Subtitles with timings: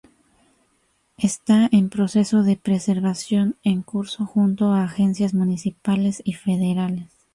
[1.19, 7.05] Está en proceso de preservación en curso junto a agencias municipales y federales.